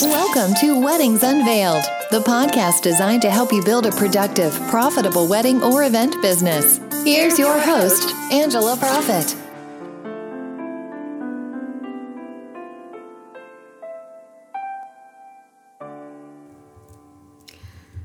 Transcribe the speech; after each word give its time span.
Welcome 0.00 0.54
to 0.56 0.80
Weddings 0.80 1.22
Unveiled, 1.22 1.84
the 2.10 2.20
podcast 2.20 2.82
designed 2.82 3.22
to 3.22 3.30
help 3.30 3.52
you 3.52 3.62
build 3.62 3.86
a 3.86 3.92
productive, 3.92 4.52
profitable 4.68 5.28
wedding 5.28 5.62
or 5.62 5.84
event 5.84 6.20
business. 6.20 6.80
Here's 7.04 7.38
your 7.38 7.56
host, 7.60 8.12
Angela 8.32 8.76
Proffitt. 8.76 9.38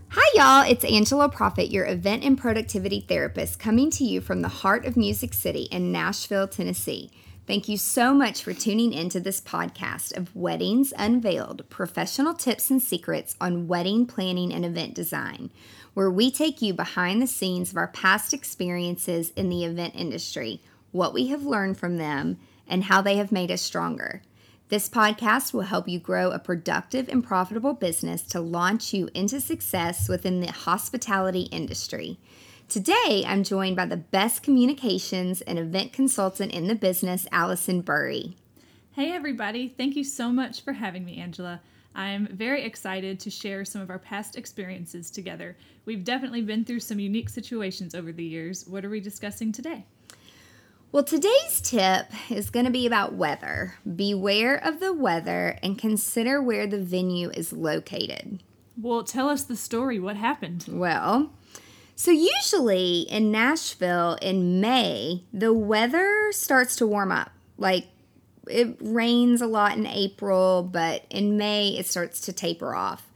Hi, 0.10 0.30
y'all. 0.36 0.70
It's 0.70 0.86
Angela 0.86 1.30
Proffitt, 1.30 1.72
your 1.72 1.88
event 1.88 2.24
and 2.24 2.38
productivity 2.38 3.00
therapist, 3.00 3.60
coming 3.60 3.90
to 3.92 4.04
you 4.04 4.22
from 4.22 4.42
the 4.42 4.50
heart 4.50 4.86
of 4.86 4.96
Music 4.98 5.34
City 5.34 5.64
in 5.72 5.92
Nashville, 5.92 6.48
Tennessee. 6.48 7.10
Thank 7.48 7.70
you 7.70 7.78
so 7.78 8.14
much 8.14 8.44
for 8.44 8.54
tuning 8.54 8.92
into 8.92 9.22
this 9.22 9.40
podcast 9.40 10.18
of 10.18 10.36
Weddings 10.36 10.94
Unveiled 10.98 11.70
professional 11.70 12.34
tips 12.34 12.70
and 12.70 12.84
secrets 12.84 13.38
on 13.40 13.70
wedding 13.70 14.06
planning 14.06 14.54
and 14.54 14.66
event 14.66 14.94
design, 14.94 15.50
where 15.94 16.12
we 16.12 16.30
take 16.30 16.62
you 16.62 16.74
behind 16.74 17.22
the 17.22 17.26
scenes 17.26 17.72
of 17.72 17.78
our 17.78 17.88
past 17.88 18.34
experiences 18.34 19.30
in 19.38 19.48
the 19.48 19.64
event 19.64 19.96
industry, 19.96 20.62
what 20.92 21.14
we 21.14 21.28
have 21.28 21.46
learned 21.46 21.78
from 21.78 21.96
them, 21.96 22.38
and 22.68 22.84
how 22.84 23.02
they 23.02 23.16
have 23.16 23.32
made 23.32 23.50
us 23.50 23.62
stronger. 23.62 24.22
This 24.68 24.90
podcast 24.90 25.54
will 25.54 25.62
help 25.62 25.88
you 25.88 26.00
grow 26.00 26.32
a 26.32 26.40
productive 26.40 27.08
and 27.08 27.24
profitable 27.24 27.74
business 27.74 28.24
to 28.24 28.42
launch 28.42 28.94
you 28.94 29.08
into 29.14 29.40
success 29.40 30.10
within 30.10 30.42
the 30.42 30.52
hospitality 30.52 31.44
industry. 31.44 32.20
Today, 32.70 33.24
I'm 33.26 33.44
joined 33.44 33.78
by 33.78 33.86
the 33.86 33.96
best 33.96 34.44
communications 34.44 35.40
and 35.40 35.58
event 35.58 35.94
consultant 35.94 36.52
in 36.52 36.68
the 36.68 36.76
business, 36.76 37.26
Allison 37.32 37.80
Burry. 37.80 38.36
Hey, 38.92 39.14
everybody. 39.14 39.70
Thank 39.70 39.96
you 39.96 40.04
so 40.04 40.34
much 40.34 40.66
for 40.66 40.74
having 40.74 41.06
me, 41.06 41.18
Angela. 41.18 41.62
I'm 41.96 42.28
very 42.28 42.66
excited 42.66 43.22
to 43.22 43.30
share 43.30 43.64
some 43.64 43.82
of 43.82 43.90
our 43.90 44.00
past 44.00 44.38
experiences 44.38 45.10
together. 45.10 45.56
We've 45.86 46.04
definitely 46.04 46.42
been 46.42 46.66
through 46.66 46.82
some 46.82 47.00
unique 47.00 47.30
situations 47.30 47.96
over 47.96 48.12
the 48.12 48.26
years. 48.26 48.66
What 48.68 48.84
are 48.84 48.90
we 48.90 49.00
discussing 49.00 49.54
today? 49.54 49.86
Well, 50.92 51.06
today's 51.06 51.62
tip 51.62 52.08
is 52.30 52.50
going 52.50 52.66
to 52.66 52.72
be 52.72 52.86
about 52.86 53.14
weather. 53.14 53.76
Beware 53.96 54.58
of 54.58 54.82
the 54.82 54.92
weather 54.92 55.58
and 55.64 55.80
consider 55.80 56.42
where 56.42 56.68
the 56.68 56.82
venue 56.82 57.30
is 57.30 57.54
located. 57.54 58.44
Well, 58.76 59.04
tell 59.04 59.30
us 59.30 59.44
the 59.44 59.56
story. 59.56 60.00
What 60.02 60.18
happened? 60.18 60.66
Well, 60.68 61.32
so, 62.00 62.12
usually 62.12 63.08
in 63.10 63.32
Nashville 63.32 64.20
in 64.22 64.62
May, 64.62 65.24
the 65.34 65.52
weather 65.52 66.32
starts 66.32 66.76
to 66.76 66.86
warm 66.86 67.12
up. 67.12 67.32
Like 67.58 67.88
it 68.48 68.78
rains 68.80 69.42
a 69.42 69.48
lot 69.48 69.76
in 69.76 69.88
April, 69.88 70.62
but 70.62 71.06
in 71.10 71.38
May 71.38 71.70
it 71.70 71.88
starts 71.88 72.22
to 72.22 72.34
taper 72.34 72.76
off. 72.76 73.10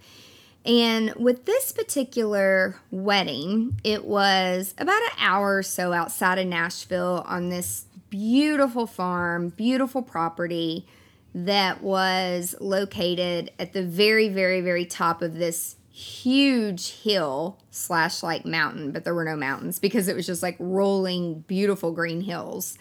And 0.66 1.14
with 1.14 1.46
this 1.46 1.72
particular 1.72 2.76
wedding, 2.90 3.80
it 3.84 4.04
was 4.04 4.74
about 4.80 5.04
an 5.04 5.18
hour 5.20 5.58
or 5.58 5.64
so 5.64 5.94
outside 5.94 6.40
of 6.40 6.48
Nashville 6.48 7.24
on 7.28 7.50
this 7.50 7.86
beautiful 8.10 8.88
farm, 8.88 9.50
beautiful 9.50 10.02
property 10.02 10.88
that 11.36 11.84
was 11.84 12.56
located 12.60 13.52
at 13.60 13.74
the 13.74 13.84
very, 13.84 14.28
very, 14.28 14.62
very 14.62 14.86
top 14.86 15.22
of 15.22 15.36
this 15.36 15.76
huge 15.92 16.94
hill 17.02 17.60
slash 17.70 18.24
like 18.24 18.46
mountain, 18.46 18.92
but 18.92 19.04
there 19.04 19.14
were 19.14 19.26
no 19.26 19.36
mountains 19.36 19.80
because 19.80 20.08
it 20.08 20.16
was 20.16 20.26
just 20.26 20.42
like 20.42 20.56
rolling 20.60 21.42
beautiful 21.42 21.92
green 21.92 22.22
hills. 22.22 22.78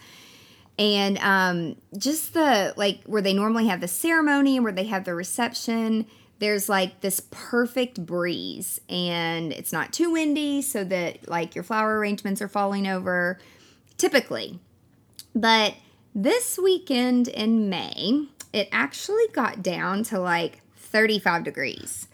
And 0.79 1.17
um, 1.19 1.75
just 1.97 2.33
the 2.33 2.73
like 2.77 3.03
where 3.05 3.21
they 3.21 3.33
normally 3.33 3.67
have 3.67 3.81
the 3.81 3.87
ceremony 3.87 4.55
and 4.55 4.63
where 4.63 4.73
they 4.73 4.85
have 4.85 5.03
the 5.03 5.13
reception, 5.13 6.07
there's 6.39 6.69
like 6.69 7.01
this 7.01 7.21
perfect 7.29 8.03
breeze 8.05 8.79
and 8.89 9.51
it's 9.51 9.71
not 9.71 9.93
too 9.93 10.11
windy 10.11 10.61
so 10.61 10.83
that 10.85 11.29
like 11.29 11.53
your 11.53 11.63
flower 11.63 11.99
arrangements 11.99 12.41
are 12.41 12.47
falling 12.47 12.87
over 12.87 13.37
typically. 13.97 14.59
But 15.35 15.75
this 16.15 16.57
weekend 16.57 17.27
in 17.27 17.69
May, 17.69 18.27
it 18.53 18.67
actually 18.71 19.27
got 19.33 19.61
down 19.61 20.03
to 20.05 20.19
like 20.19 20.61
35 20.77 21.43
degrees. 21.43 22.07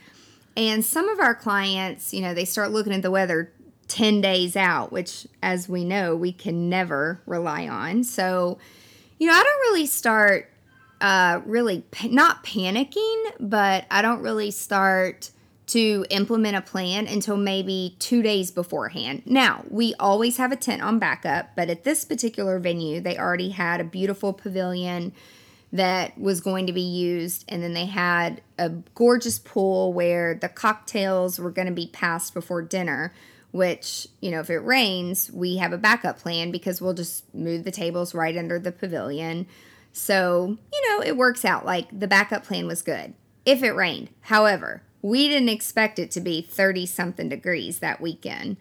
And 0.57 0.83
some 0.83 1.07
of 1.07 1.19
our 1.19 1.35
clients, 1.35 2.15
you 2.15 2.21
know, 2.21 2.33
they 2.33 2.43
start 2.43 2.71
looking 2.71 2.91
at 2.91 3.03
the 3.03 3.11
weather 3.11 3.53
10 3.89 4.21
days 4.21 4.55
out, 4.55 4.91
which, 4.91 5.27
as 5.43 5.69
we 5.69 5.85
know, 5.85 6.15
we 6.15 6.33
can 6.33 6.67
never 6.67 7.21
rely 7.27 7.67
on. 7.67 8.03
So, 8.03 8.57
you 9.19 9.27
know, 9.27 9.33
I 9.33 9.43
don't 9.43 9.71
really 9.71 9.85
start 9.85 10.49
uh, 10.99 11.41
really 11.45 11.81
pa- 11.91 12.07
not 12.09 12.43
panicking, 12.43 13.33
but 13.39 13.85
I 13.91 14.01
don't 14.01 14.23
really 14.23 14.49
start 14.49 15.29
to 15.67 16.05
implement 16.09 16.55
a 16.55 16.61
plan 16.61 17.05
until 17.05 17.37
maybe 17.37 17.95
two 17.99 18.23
days 18.23 18.49
beforehand. 18.49 19.21
Now, 19.25 19.63
we 19.69 19.93
always 19.99 20.37
have 20.37 20.51
a 20.51 20.55
tent 20.55 20.81
on 20.81 20.97
backup, 20.97 21.55
but 21.55 21.69
at 21.69 21.83
this 21.83 22.03
particular 22.03 22.57
venue, 22.57 22.99
they 22.99 23.17
already 23.17 23.49
had 23.49 23.79
a 23.79 23.83
beautiful 23.83 24.33
pavilion 24.33 25.13
that 25.71 26.17
was 26.17 26.41
going 26.41 26.67
to 26.67 26.73
be 26.73 26.81
used. 26.81 27.45
And 27.49 27.61
then 27.61 27.73
they 27.73 27.85
had 27.85 28.41
a 28.57 28.69
gorgeous 28.95 29.39
pool 29.39 29.93
where 29.93 30.35
the 30.35 30.49
cocktails 30.49 31.39
were 31.39 31.51
going 31.51 31.67
to 31.67 31.73
be 31.73 31.87
passed 31.87 32.33
before 32.33 32.61
dinner, 32.61 33.13
which, 33.51 34.07
you 34.21 34.31
know, 34.31 34.39
if 34.39 34.49
it 34.49 34.59
rains, 34.59 35.31
we 35.31 35.57
have 35.57 35.73
a 35.73 35.77
backup 35.77 36.19
plan 36.19 36.51
because 36.51 36.81
we'll 36.81 36.93
just 36.93 37.33
move 37.33 37.63
the 37.63 37.71
tables 37.71 38.15
right 38.15 38.37
under 38.37 38.59
the 38.59 38.71
pavilion. 38.71 39.47
So, 39.91 40.57
you 40.71 40.89
know, 40.89 41.03
it 41.03 41.17
works 41.17 41.43
out 41.43 41.65
like 41.65 41.87
the 41.97 42.07
backup 42.07 42.45
plan 42.45 42.67
was 42.67 42.81
good 42.81 43.13
if 43.45 43.63
it 43.63 43.71
rained. 43.71 44.09
However, 44.21 44.83
we 45.01 45.27
didn't 45.27 45.49
expect 45.49 45.99
it 45.99 46.11
to 46.11 46.21
be 46.21 46.41
30 46.41 46.85
something 46.85 47.29
degrees 47.29 47.79
that 47.79 48.01
weekend. 48.01 48.57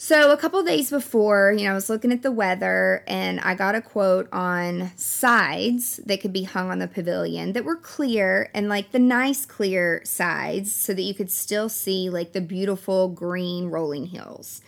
So, 0.00 0.30
a 0.30 0.36
couple 0.36 0.62
days 0.62 0.90
before, 0.90 1.52
you 1.58 1.64
know, 1.64 1.72
I 1.72 1.74
was 1.74 1.90
looking 1.90 2.12
at 2.12 2.22
the 2.22 2.30
weather 2.30 3.02
and 3.08 3.40
I 3.40 3.56
got 3.56 3.74
a 3.74 3.80
quote 3.80 4.28
on 4.32 4.92
sides 4.94 5.96
that 6.06 6.20
could 6.20 6.32
be 6.32 6.44
hung 6.44 6.70
on 6.70 6.78
the 6.78 6.86
pavilion 6.86 7.52
that 7.54 7.64
were 7.64 7.74
clear 7.74 8.48
and 8.54 8.68
like 8.68 8.92
the 8.92 9.00
nice 9.00 9.44
clear 9.44 10.00
sides 10.04 10.72
so 10.72 10.94
that 10.94 11.02
you 11.02 11.14
could 11.14 11.32
still 11.32 11.68
see 11.68 12.08
like 12.10 12.30
the 12.30 12.40
beautiful 12.40 13.08
green 13.08 13.70
rolling 13.70 14.06
hills. 14.06 14.62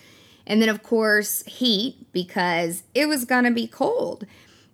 And 0.45 0.61
then, 0.61 0.67
of 0.67 0.83
course, 0.83 1.43
heat 1.43 2.11
because 2.11 2.83
it 2.93 3.05
was 3.05 3.23
going 3.23 3.45
to 3.45 3.51
be 3.51 3.67
cold. 3.67 4.25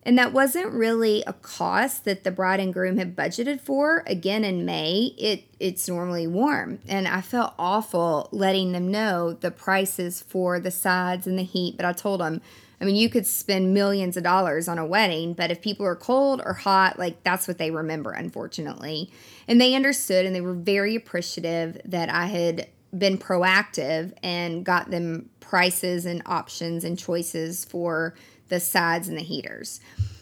And 0.07 0.18
that 0.18 0.31
wasn't 0.31 0.72
really 0.72 1.22
a 1.28 1.34
cost 1.34 2.06
that 2.06 2.23
the 2.23 2.31
bride 2.31 2.62
and 2.62 2.73
groom 2.73 2.95
had 2.95 3.13
budgeted 3.13 3.59
for. 3.59 4.06
Again, 4.07 4.45
in 4.45 4.63
May, 4.63 5.13
it 5.18 5.44
it's 5.59 5.90
normally 5.90 6.25
warm, 6.25 6.79
and 6.88 7.09
I 7.09 7.19
felt 7.19 7.53
awful 7.59 8.29
letting 8.31 8.72
them 8.72 8.90
know 8.90 9.34
the 9.34 9.51
prices 9.51 10.22
for 10.22 10.62
the 10.62 10.72
sides 10.72 11.28
and 11.28 11.38
the 11.38 11.44
heat. 11.44 11.75
But 11.75 11.85
I 11.85 11.91
told 11.91 12.22
them, 12.22 12.40
I 12.79 12.85
mean, 12.85 12.95
you 12.95 13.09
could 13.09 13.28
spend 13.28 13.73
millions 13.73 14.16
of 14.16 14.23
dollars 14.23 14.69
on 14.69 14.78
a 14.78 14.85
wedding, 14.85 15.34
but 15.34 15.51
if 15.51 15.62
people 15.62 15.85
are 15.85 15.95
cold 15.95 16.41
or 16.45 16.53
hot, 16.53 16.97
like 16.97 17.22
that's 17.24 17.45
what 17.45 17.57
they 17.57 17.69
remember, 17.69 18.12
unfortunately. 18.12 19.12
And 19.45 19.59
they 19.59 19.75
understood, 19.75 20.25
and 20.25 20.34
they 20.34 20.39
were 20.39 20.53
very 20.53 20.95
appreciative 20.95 21.81
that 21.84 22.07
I 22.07 22.28
had 22.28 22.69
been 22.97 23.18
proactive 23.18 24.13
and 24.24 24.63
got 24.63 24.89
them 24.89 25.29
prices 25.47 26.05
and 26.05 26.21
options 26.25 26.83
and 26.83 26.99
choices 26.99 27.63
for 27.65 28.13
the 28.49 28.59
sides 28.59 29.07
and 29.07 29.17
the 29.17 29.23
heaters. 29.23 29.79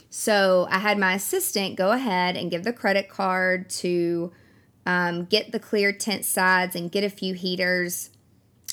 So 0.09 0.67
I 0.69 0.79
had 0.79 0.97
my 0.97 1.15
assistant 1.15 1.75
go 1.75 1.91
ahead 1.91 2.37
and 2.37 2.51
give 2.51 2.63
the 2.63 2.71
credit 2.71 3.09
card 3.09 3.69
to 3.81 4.31
um, 4.85 5.25
get 5.25 5.51
the 5.51 5.59
clear 5.59 5.91
tent 5.91 6.25
sides 6.25 6.75
and 6.75 6.91
get 6.91 7.03
a 7.03 7.09
few 7.09 7.33
heaters. 7.33 8.11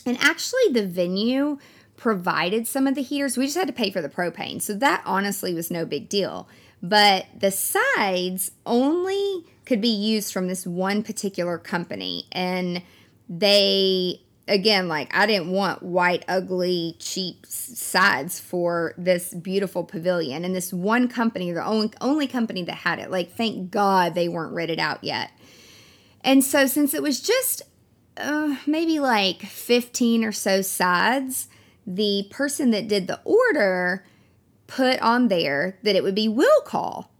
And 0.04 0.18
actually, 0.20 0.68
the 0.70 0.86
venue 0.86 1.58
provided 1.96 2.66
some 2.66 2.86
of 2.86 2.94
the 2.94 3.02
heaters. 3.02 3.36
We 3.36 3.46
just 3.46 3.56
had 3.56 3.68
to 3.68 3.72
pay 3.72 3.90
for 3.90 4.02
the 4.02 4.08
propane. 4.08 4.60
So 4.60 4.74
that 4.74 5.02
honestly 5.06 5.54
was 5.54 5.70
no 5.70 5.84
big 5.86 6.08
deal. 6.08 6.48
But 6.82 7.26
the 7.38 7.50
sides 7.50 8.50
only 8.66 9.44
could 9.64 9.80
be 9.80 9.88
used 9.88 10.32
from 10.32 10.48
this 10.48 10.66
one 10.66 11.02
particular 11.02 11.58
company. 11.58 12.26
And 12.32 12.82
they 13.28 14.21
again, 14.48 14.88
like 14.88 15.14
I 15.16 15.26
didn't 15.26 15.50
want 15.50 15.82
white, 15.82 16.24
ugly, 16.28 16.96
cheap 16.98 17.46
sides 17.46 18.40
for 18.40 18.94
this 18.96 19.34
beautiful 19.34 19.84
pavilion. 19.84 20.44
And 20.44 20.54
this 20.54 20.72
one 20.72 21.08
company, 21.08 21.52
the 21.52 21.64
only 21.64 21.92
only 22.00 22.26
company 22.26 22.62
that 22.64 22.74
had 22.74 22.98
it, 22.98 23.10
like 23.10 23.34
thank 23.36 23.70
God 23.70 24.14
they 24.14 24.28
weren't 24.28 24.54
rented 24.54 24.78
out 24.78 25.02
yet. 25.02 25.30
And 26.22 26.44
so 26.44 26.66
since 26.66 26.94
it 26.94 27.02
was 27.02 27.20
just 27.20 27.62
uh, 28.16 28.56
maybe 28.66 29.00
like 29.00 29.42
15 29.42 30.24
or 30.24 30.32
so 30.32 30.62
sides, 30.62 31.48
the 31.86 32.26
person 32.30 32.70
that 32.70 32.88
did 32.88 33.06
the 33.06 33.20
order 33.24 34.06
put 34.66 35.00
on 35.00 35.28
there 35.28 35.78
that 35.82 35.96
it 35.96 36.02
would 36.02 36.14
be 36.14 36.28
will 36.28 36.60
call. 36.62 37.11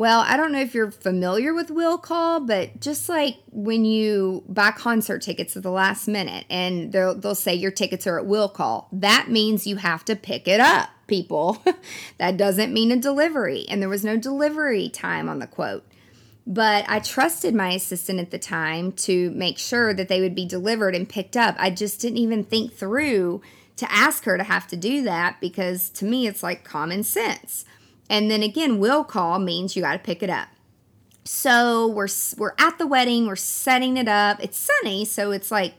Well, 0.00 0.20
I 0.20 0.38
don't 0.38 0.50
know 0.52 0.62
if 0.62 0.72
you're 0.72 0.90
familiar 0.90 1.52
with 1.52 1.70
will 1.70 1.98
call, 1.98 2.40
but 2.40 2.80
just 2.80 3.10
like 3.10 3.36
when 3.52 3.84
you 3.84 4.42
buy 4.48 4.70
concert 4.70 5.20
tickets 5.20 5.58
at 5.58 5.62
the 5.62 5.70
last 5.70 6.08
minute 6.08 6.46
and 6.48 6.90
they'll, 6.90 7.14
they'll 7.14 7.34
say 7.34 7.54
your 7.54 7.70
tickets 7.70 8.06
are 8.06 8.18
at 8.18 8.24
will 8.24 8.48
call, 8.48 8.88
that 8.92 9.28
means 9.28 9.66
you 9.66 9.76
have 9.76 10.02
to 10.06 10.16
pick 10.16 10.48
it 10.48 10.58
up, 10.58 10.88
people. 11.06 11.62
that 12.16 12.38
doesn't 12.38 12.72
mean 12.72 12.90
a 12.92 12.96
delivery. 12.96 13.66
And 13.68 13.82
there 13.82 13.90
was 13.90 14.02
no 14.02 14.16
delivery 14.16 14.88
time 14.88 15.28
on 15.28 15.38
the 15.38 15.46
quote. 15.46 15.84
But 16.46 16.86
I 16.88 17.00
trusted 17.00 17.54
my 17.54 17.72
assistant 17.72 18.20
at 18.20 18.30
the 18.30 18.38
time 18.38 18.92
to 18.92 19.30
make 19.32 19.58
sure 19.58 19.92
that 19.92 20.08
they 20.08 20.22
would 20.22 20.34
be 20.34 20.46
delivered 20.46 20.94
and 20.94 21.06
picked 21.06 21.36
up. 21.36 21.56
I 21.58 21.68
just 21.68 22.00
didn't 22.00 22.16
even 22.16 22.44
think 22.44 22.72
through 22.72 23.42
to 23.76 23.92
ask 23.92 24.24
her 24.24 24.38
to 24.38 24.44
have 24.44 24.66
to 24.68 24.78
do 24.78 25.02
that 25.02 25.42
because 25.42 25.90
to 25.90 26.06
me 26.06 26.26
it's 26.26 26.42
like 26.42 26.64
common 26.64 27.04
sense. 27.04 27.66
And 28.10 28.28
then 28.28 28.42
again, 28.42 28.80
will 28.80 29.04
call 29.04 29.38
means 29.38 29.76
you 29.76 29.82
got 29.82 29.92
to 29.92 29.98
pick 30.00 30.20
it 30.20 30.28
up. 30.28 30.48
So 31.24 31.86
we're 31.86 32.08
we're 32.36 32.54
at 32.58 32.76
the 32.76 32.86
wedding, 32.86 33.26
we're 33.26 33.36
setting 33.36 33.96
it 33.96 34.08
up. 34.08 34.42
It's 34.42 34.58
sunny, 34.58 35.04
so 35.04 35.30
it's 35.30 35.50
like 35.50 35.74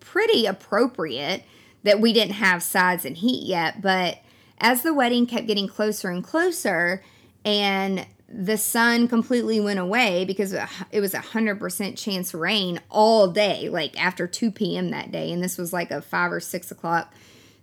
pretty 0.00 0.46
appropriate 0.46 1.44
that 1.84 2.00
we 2.00 2.12
didn't 2.12 2.34
have 2.34 2.62
sides 2.62 3.04
and 3.04 3.16
heat 3.16 3.46
yet, 3.46 3.80
but 3.80 4.18
as 4.58 4.82
the 4.82 4.92
wedding 4.92 5.26
kept 5.26 5.46
getting 5.46 5.68
closer 5.68 6.10
and 6.10 6.24
closer 6.24 7.02
and 7.44 8.04
the 8.28 8.58
sun 8.58 9.08
completely 9.08 9.60
went 9.60 9.78
away 9.78 10.24
because 10.24 10.52
it 10.90 11.00
was 11.00 11.14
a 11.14 11.18
100% 11.18 11.96
chance 11.96 12.34
rain 12.34 12.80
all 12.90 13.28
day 13.28 13.68
like 13.68 13.98
after 14.00 14.26
2 14.26 14.52
p.m 14.52 14.90
that 14.90 15.10
day 15.10 15.32
and 15.32 15.42
this 15.42 15.56
was 15.56 15.72
like 15.72 15.90
a 15.90 16.02
5 16.02 16.32
or 16.32 16.40
6 16.40 16.70
o'clock 16.70 17.12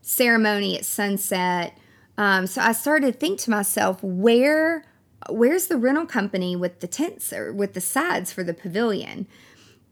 ceremony 0.01 0.77
at 0.77 0.83
sunset 0.83 1.77
um, 2.17 2.47
so 2.47 2.61
i 2.61 2.71
started 2.71 3.13
to 3.13 3.19
think 3.19 3.39
to 3.39 3.49
myself 3.49 4.01
where 4.03 4.85
where's 5.29 5.67
the 5.67 5.77
rental 5.77 6.05
company 6.05 6.55
with 6.55 6.79
the 6.79 6.87
tents 6.87 7.33
or 7.33 7.51
with 7.51 7.73
the 7.73 7.81
sides 7.81 8.31
for 8.31 8.43
the 8.43 8.53
pavilion 8.53 9.27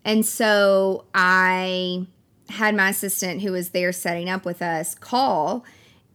and 0.03 0.25
so 0.25 1.05
i 1.13 2.05
had 2.49 2.75
my 2.75 2.89
assistant 2.89 3.41
who 3.41 3.51
was 3.51 3.69
there 3.69 3.91
setting 3.91 4.29
up 4.29 4.45
with 4.45 4.61
us 4.61 4.95
call 4.95 5.65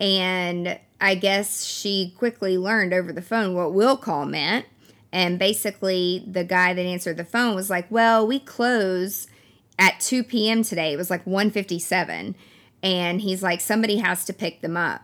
and 0.01 0.79
I 1.01 1.15
guess 1.15 1.65
she 1.65 2.15
quickly 2.17 2.59
learned 2.59 2.93
over 2.93 3.13
the 3.13 3.23
phone 3.23 3.55
what 3.55 3.73
will 3.73 3.97
call 3.97 4.27
meant. 4.27 4.67
And 5.13 5.39
basically, 5.39 6.25
the 6.27 6.45
guy 6.45 6.73
that 6.73 6.87
answered 6.87 7.17
the 7.17 7.25
phone 7.25 7.55
was 7.55 7.69
like, 7.69 7.91
Well, 7.91 8.27
we 8.27 8.39
close 8.39 9.27
at 9.79 9.99
2 10.01 10.25
p.m. 10.25 10.63
today. 10.63 10.93
It 10.93 10.97
was 10.97 11.11
like 11.11 11.27
157. 11.27 12.37
And 12.83 13.21
he's 13.21 13.43
like, 13.43 13.61
Somebody 13.61 13.97
has 13.97 14.25
to 14.27 14.33
pick 14.33 14.61
them 14.61 14.77
up. 14.77 15.03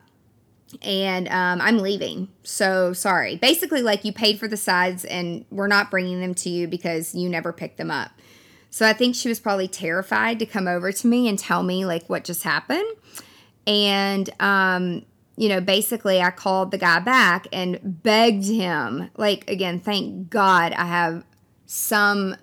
And 0.83 1.29
um, 1.29 1.61
I'm 1.61 1.79
leaving. 1.79 2.29
So 2.43 2.93
sorry. 2.93 3.37
Basically, 3.37 3.83
like 3.83 4.05
you 4.05 4.13
paid 4.13 4.39
for 4.39 4.49
the 4.49 4.57
sides 4.57 5.05
and 5.05 5.45
we're 5.51 5.69
not 5.69 5.91
bringing 5.91 6.21
them 6.21 6.35
to 6.35 6.51
you 6.51 6.67
because 6.67 7.15
you 7.15 7.29
never 7.29 7.53
picked 7.53 7.79
them 7.79 7.91
up. 7.91 8.11
So 8.71 8.87
I 8.87 8.93
think 8.93 9.15
she 9.15 9.29
was 9.29 9.41
probably 9.41 9.69
terrified 9.69 10.39
to 10.41 10.47
come 10.47 10.69
over 10.69 10.93
to 10.93 11.07
me 11.07 11.29
and 11.29 11.39
tell 11.39 11.63
me 11.63 11.87
like 11.87 12.09
what 12.09 12.25
just 12.25 12.43
happened. 12.43 12.85
And, 13.67 14.29
um, 14.41 15.07
you 15.37 15.49
know, 15.49 15.61
basically, 15.61 16.21
I 16.21 16.31
called 16.31 16.71
the 16.71 16.79
guy 16.79 16.99
back 16.99 17.47
and 17.53 17.79
begged 17.83 18.47
him. 18.47 19.11
Like, 19.17 19.49
again, 19.51 19.81
thank 19.81 20.31
God 20.31 20.73
I 20.73 20.87
have 20.87 21.25
some, 21.67 22.37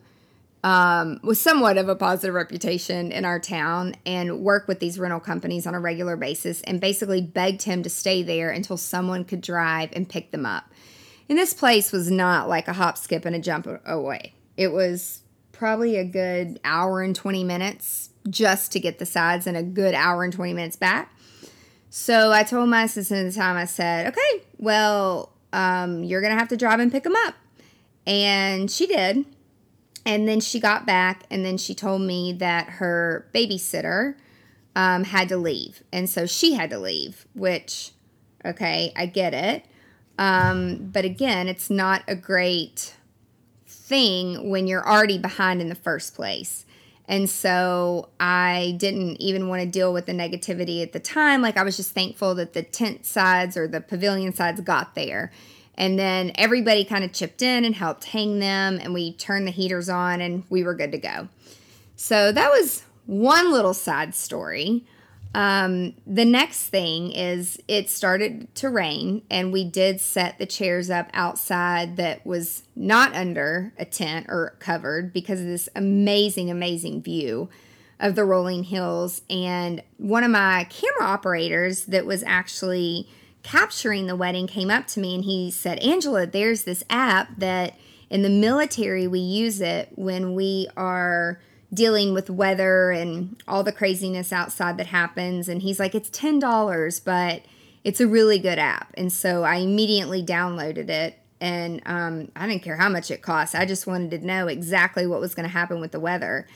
um, 0.63 1.19
with 1.24 1.38
somewhat 1.38 1.77
of 1.77 1.89
a 1.89 1.95
positive 1.95 2.33
reputation 2.33 3.12
in 3.12 3.25
our 3.25 3.39
town 3.39 3.95
and 4.06 4.39
work 4.39 4.68
with 4.68 4.80
these 4.80 4.98
rental 4.98 5.19
companies 5.19 5.68
on 5.68 5.75
a 5.75 5.80
regular 5.80 6.15
basis 6.15 6.62
and 6.62 6.80
basically 6.80 7.21
begged 7.21 7.63
him 7.63 7.83
to 7.83 7.89
stay 7.89 8.24
there 8.24 8.50
until 8.50 8.77
someone 8.77 9.25
could 9.25 9.42
drive 9.42 9.89
and 9.94 10.07
pick 10.07 10.31
them 10.31 10.45
up. 10.45 10.65
And 11.27 11.38
this 11.38 11.54
place 11.54 11.92
was 11.92 12.10
not 12.10 12.48
like 12.48 12.68
a 12.68 12.74
hop, 12.74 12.98
skip, 12.98 13.25
and 13.25 13.36
a 13.36 13.39
jump 13.39 13.68
away. 13.86 14.33
It 14.56 14.69
was 14.69 15.21
probably 15.51 15.98
a 15.98 16.06
good 16.06 16.60
hour 16.63 17.01
and 17.01 17.15
20 17.15 17.44
minutes 17.44 18.10
just 18.30 18.71
to 18.71 18.80
get 18.80 19.00
the 19.00 19.06
sides 19.06 19.48
and 19.48 19.57
a 19.57 19.63
good 19.63 19.94
hour 19.94 20.24
and 20.24 20.31
20 20.31 20.54
minutes 20.54 20.75
back. 20.75 21.13
So 21.89 22.31
I 22.31 22.44
told 22.44 22.69
my 22.69 22.83
assistant 22.83 23.27
at 23.27 23.33
the 23.33 23.39
time, 23.39 23.56
I 23.56 23.65
said, 23.65 24.07
okay, 24.07 24.45
well, 24.57 25.31
um, 25.51 26.04
you're 26.04 26.21
going 26.21 26.33
to 26.33 26.39
have 26.39 26.50
to 26.50 26.57
drive 26.57 26.80
and 26.80 26.92
pick 26.92 27.04
them 27.04 27.15
up. 27.27 27.36
And 28.07 28.71
she 28.71 28.88
did. 28.88 29.25
And 30.05 30.27
then 30.27 30.39
she 30.39 30.59
got 30.59 30.85
back 30.85 31.23
and 31.29 31.45
then 31.45 31.57
she 31.57 31.73
told 31.73 32.01
me 32.01 32.33
that 32.33 32.67
her 32.69 33.29
babysitter 33.33 34.15
um, 34.75 35.05
had 35.05 35.29
to 35.29 35.38
leave. 35.38 35.83
And 35.91 36.09
so 36.09 36.25
she 36.25 36.53
had 36.53 36.69
to 36.71 36.79
leave, 36.79 37.25
which, 37.33 37.91
okay, 38.44 38.91
I 38.95 39.05
get 39.05 39.33
it. 39.33 39.65
Um, 40.17 40.89
but 40.91 41.05
again, 41.05 41.47
it's 41.47 41.69
not 41.69 42.03
a 42.07 42.15
great 42.15 42.95
thing 43.65 44.50
when 44.50 44.67
you're 44.67 44.88
already 44.88 45.17
behind 45.17 45.61
in 45.61 45.69
the 45.69 45.75
first 45.75 46.15
place. 46.15 46.65
And 47.05 47.29
so 47.29 48.09
I 48.19 48.75
didn't 48.77 49.17
even 49.21 49.50
want 49.50 49.61
to 49.61 49.67
deal 49.67 49.91
with 49.91 50.05
the 50.05 50.13
negativity 50.13 50.81
at 50.81 50.94
the 50.94 51.00
time. 51.00 51.41
Like 51.41 51.57
I 51.57 51.63
was 51.63 51.75
just 51.75 51.91
thankful 51.91 52.35
that 52.35 52.53
the 52.53 52.63
tent 52.63 53.05
sides 53.05 53.57
or 53.57 53.67
the 53.67 53.81
pavilion 53.81 54.33
sides 54.33 54.61
got 54.61 54.95
there. 54.95 55.31
And 55.75 55.97
then 55.97 56.31
everybody 56.35 56.85
kind 56.85 57.03
of 57.03 57.13
chipped 57.13 57.41
in 57.41 57.65
and 57.65 57.75
helped 57.75 58.05
hang 58.05 58.39
them, 58.39 58.79
and 58.81 58.93
we 58.93 59.13
turned 59.13 59.47
the 59.47 59.51
heaters 59.51 59.89
on 59.89 60.21
and 60.21 60.43
we 60.49 60.63
were 60.63 60.75
good 60.75 60.91
to 60.91 60.99
go. 60.99 61.29
So 61.95 62.31
that 62.31 62.51
was 62.51 62.83
one 63.05 63.51
little 63.51 63.73
side 63.73 64.13
story. 64.13 64.85
Um, 65.35 65.95
the 66.05 66.25
next 66.25 66.67
thing 66.67 67.11
is 67.11 67.59
it 67.67 67.89
started 67.89 68.53
to 68.55 68.69
rain, 68.69 69.23
and 69.31 69.51
we 69.51 69.63
did 69.63 69.99
set 69.99 70.37
the 70.37 70.45
chairs 70.45 70.91
up 70.91 71.09
outside 71.13 71.97
that 71.97 72.23
was 72.23 72.63
not 72.75 73.15
under 73.15 73.73
a 73.79 73.85
tent 73.85 74.27
or 74.29 74.55
covered 74.59 75.11
because 75.11 75.39
of 75.39 75.47
this 75.47 75.69
amazing, 75.75 76.51
amazing 76.51 77.01
view 77.01 77.49
of 77.99 78.13
the 78.13 78.25
rolling 78.25 78.65
hills. 78.65 79.23
And 79.27 79.81
one 79.97 80.23
of 80.23 80.29
my 80.29 80.67
camera 80.69 81.05
operators 81.11 81.85
that 81.85 82.05
was 82.05 82.21
actually 82.23 83.09
capturing 83.43 84.07
the 84.07 84.15
wedding 84.15 84.47
came 84.47 84.71
up 84.71 84.87
to 84.87 84.99
me 84.99 85.15
and 85.15 85.25
he 85.25 85.51
said, 85.51 85.79
Angela, 85.79 86.25
there's 86.25 86.63
this 86.63 86.83
app 86.89 87.37
that 87.37 87.77
in 88.09 88.21
the 88.21 88.29
military 88.29 89.07
we 89.07 89.19
use 89.19 89.61
it 89.61 89.89
when 89.95 90.33
we 90.33 90.67
are 90.75 91.39
dealing 91.73 92.13
with 92.13 92.29
weather 92.29 92.91
and 92.91 93.41
all 93.47 93.63
the 93.63 93.71
craziness 93.71 94.31
outside 94.31 94.77
that 94.77 94.87
happens. 94.87 95.49
And 95.49 95.61
he's 95.61 95.79
like, 95.79 95.95
it's 95.95 96.09
$10, 96.09 97.03
but 97.03 97.43
it's 97.83 97.99
a 97.99 98.07
really 98.07 98.39
good 98.39 98.59
app. 98.59 98.93
And 98.95 99.11
so 99.11 99.43
I 99.43 99.57
immediately 99.57 100.23
downloaded 100.23 100.89
it. 100.89 101.19
And 101.41 101.81
um, 101.85 102.31
I 102.35 102.47
didn't 102.47 102.63
care 102.63 102.77
how 102.77 102.87
much 102.87 103.11
it 103.11 103.21
cost. 103.21 103.55
I 103.55 103.65
just 103.65 103.85
wanted 103.85 104.11
to 104.11 104.25
know 104.25 104.47
exactly 104.47 105.05
what 105.05 105.19
was 105.19 105.35
going 105.35 105.43
to 105.43 105.51
happen 105.51 105.81
with 105.81 105.91
the 105.91 105.99
weather. 105.99 106.47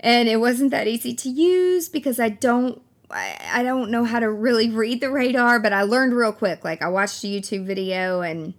And 0.00 0.28
it 0.28 0.38
wasn't 0.38 0.70
that 0.70 0.86
easy 0.86 1.14
to 1.14 1.28
use 1.28 1.88
because 1.88 2.18
I 2.18 2.30
don't 2.30 2.80
I 3.12 3.62
don't 3.62 3.90
know 3.90 4.04
how 4.04 4.20
to 4.20 4.30
really 4.30 4.70
read 4.70 5.00
the 5.00 5.10
radar, 5.10 5.60
but 5.60 5.72
I 5.72 5.82
learned 5.82 6.14
real 6.14 6.32
quick. 6.32 6.64
Like 6.64 6.82
I 6.82 6.88
watched 6.88 7.22
a 7.24 7.26
YouTube 7.26 7.66
video 7.66 8.20
and 8.22 8.54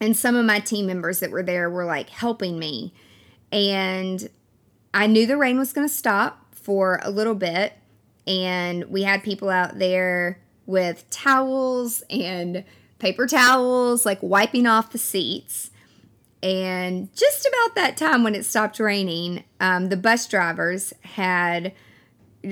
and 0.00 0.16
some 0.16 0.36
of 0.36 0.44
my 0.44 0.60
team 0.60 0.86
members 0.86 1.20
that 1.20 1.30
were 1.30 1.42
there 1.42 1.68
were 1.68 1.84
like 1.84 2.08
helping 2.10 2.58
me. 2.58 2.94
And 3.50 4.28
I 4.94 5.06
knew 5.06 5.26
the 5.26 5.36
rain 5.36 5.58
was 5.58 5.72
going 5.72 5.88
to 5.88 5.92
stop 5.92 6.54
for 6.54 7.00
a 7.02 7.10
little 7.10 7.34
bit, 7.34 7.72
and 8.26 8.84
we 8.84 9.02
had 9.02 9.22
people 9.22 9.48
out 9.48 9.78
there 9.78 10.40
with 10.66 11.08
towels 11.10 12.02
and 12.10 12.64
paper 12.98 13.26
towels, 13.26 14.04
like 14.04 14.18
wiping 14.22 14.66
off 14.66 14.92
the 14.92 14.98
seats. 14.98 15.70
And 16.42 17.12
just 17.16 17.46
about 17.46 17.74
that 17.74 17.96
time 17.96 18.22
when 18.22 18.34
it 18.34 18.44
stopped 18.44 18.78
raining, 18.78 19.44
um, 19.60 19.88
the 19.88 19.96
bus 19.96 20.28
drivers 20.28 20.92
had 21.02 21.72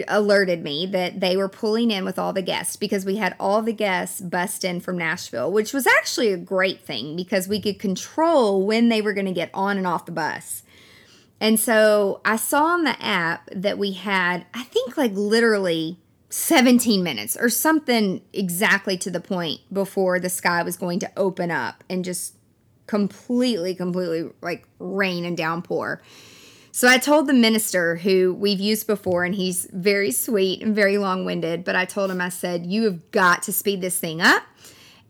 alerted 0.08 0.62
me 0.62 0.86
that 0.86 1.20
they 1.20 1.36
were 1.36 1.48
pulling 1.48 1.90
in 1.90 2.04
with 2.04 2.18
all 2.18 2.32
the 2.32 2.42
guests 2.42 2.76
because 2.76 3.04
we 3.04 3.16
had 3.16 3.36
all 3.38 3.62
the 3.62 3.72
guests 3.72 4.20
bust 4.20 4.64
in 4.64 4.80
from 4.80 4.98
Nashville, 4.98 5.50
which 5.50 5.72
was 5.72 5.86
actually 5.86 6.32
a 6.32 6.36
great 6.36 6.80
thing 6.80 7.14
because 7.14 7.46
we 7.46 7.60
could 7.60 7.78
control 7.78 8.66
when 8.66 8.88
they 8.88 9.00
were 9.00 9.12
going 9.12 9.26
to 9.26 9.32
get 9.32 9.50
on 9.54 9.78
and 9.78 9.86
off 9.86 10.06
the 10.06 10.12
bus. 10.12 10.64
And 11.40 11.60
so 11.60 12.20
I 12.24 12.36
saw 12.36 12.64
on 12.66 12.84
the 12.84 13.00
app 13.02 13.48
that 13.54 13.78
we 13.78 13.92
had, 13.92 14.46
I 14.54 14.64
think, 14.64 14.96
like 14.96 15.12
literally 15.12 15.98
17 16.30 17.02
minutes 17.02 17.36
or 17.36 17.48
something 17.48 18.22
exactly 18.32 18.96
to 18.98 19.10
the 19.10 19.20
point 19.20 19.60
before 19.72 20.18
the 20.18 20.28
sky 20.28 20.62
was 20.62 20.76
going 20.76 20.98
to 21.00 21.12
open 21.16 21.50
up 21.50 21.84
and 21.88 22.04
just 22.04 22.34
completely, 22.86 23.74
completely 23.74 24.30
like 24.40 24.66
rain 24.78 25.24
and 25.24 25.36
downpour. 25.36 26.02
So 26.76 26.86
I 26.88 26.98
told 26.98 27.26
the 27.26 27.32
minister 27.32 27.96
who 27.96 28.34
we've 28.34 28.60
used 28.60 28.86
before, 28.86 29.24
and 29.24 29.34
he's 29.34 29.66
very 29.72 30.10
sweet 30.10 30.60
and 30.60 30.76
very 30.76 30.98
long 30.98 31.24
winded, 31.24 31.64
but 31.64 31.74
I 31.74 31.86
told 31.86 32.10
him, 32.10 32.20
I 32.20 32.28
said, 32.28 32.66
You 32.66 32.82
have 32.84 33.10
got 33.12 33.44
to 33.44 33.52
speed 33.54 33.80
this 33.80 33.98
thing 33.98 34.20
up. 34.20 34.42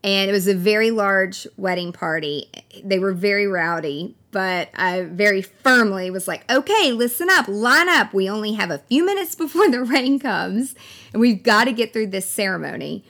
And 0.05 0.31
it 0.31 0.33
was 0.33 0.47
a 0.47 0.55
very 0.55 0.93
large 0.93 1.45
wedding 1.57 1.93
party. 1.93 2.49
They 2.85 3.01
were 3.01 3.13
very 3.13 3.49
rowdy, 3.49 4.15
but 4.31 4.71
I 4.77 5.03
very 5.11 5.43
firmly 5.43 6.09
was 6.09 6.29
like, 6.29 6.49
okay, 6.49 6.93
listen 6.93 7.29
up, 7.31 7.49
line 7.49 7.89
up. 7.89 8.15
We 8.15 8.31
only 8.31 8.53
have 8.53 8.71
a 8.71 8.79
few 8.79 9.05
minutes 9.05 9.35
before 9.35 9.69
the 9.69 9.83
rain 9.83 10.21
comes, 10.21 10.77
and 11.13 11.21
we've 11.21 11.43
got 11.43 11.65
to 11.65 11.73
get 11.73 11.93
through 11.93 12.09
this 12.09 12.31
ceremony. 12.31 13.05